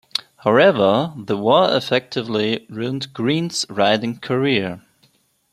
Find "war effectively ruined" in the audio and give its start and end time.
1.37-3.13